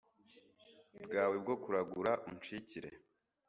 [1.05, 2.89] bwawe bwo kuragura p unshikire